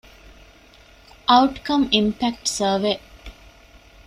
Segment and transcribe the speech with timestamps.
[1.29, 2.93] އައުޓްކަމް އިމްޕެކްޓް ސަރވޭ